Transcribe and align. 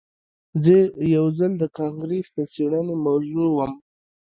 زه 0.63 0.75
یو 1.15 1.25
ځل 1.39 1.51
د 1.59 1.63
کانګرس 1.77 2.27
د 2.37 2.39
څیړنې 2.53 2.95
موضوع 3.05 3.47
وم 3.53 3.71